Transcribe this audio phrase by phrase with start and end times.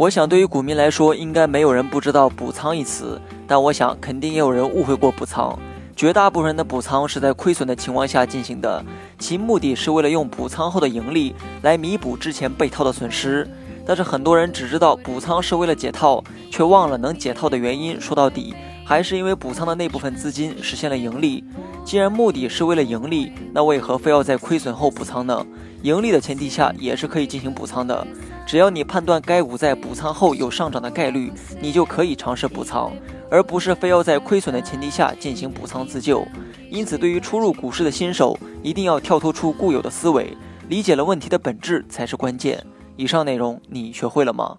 [0.00, 5.58] 我想，对于股民来说，应该没有人不知道“补仓”一词，但我想，肯定也有人误会过补仓。
[5.94, 8.82] 绝大部分人的补仓是在亏损的情况下进行的，
[9.18, 13.46] 其目的是为了用补仓后的盈利来弥补之前被套的损失。
[13.84, 18.00] 但是很多人只知道补仓是为了解套，却忘了能解套的原因。
[18.00, 18.54] 说到底，
[18.86, 21.44] 还是因为补仓的那部分资金实现了盈利。
[21.90, 25.44] 既然目的是为了盈利，那为何非要在亏损后补仓呢？
[25.82, 28.06] 盈利的前提下也是可以进行补仓的。
[28.46, 32.92] 只要你判断该股在补仓后有上涨的概率，你就可以尝试补仓，
[33.28, 36.24] 而不是非要在亏损的前提下进行补仓自救。
[36.70, 40.36] 因此，对于初入股市的新手，一定要跳脱出固有的思维，
[40.68, 42.64] 理解了问题的本质才是关键。
[42.94, 44.58] 以上内容你学会了吗？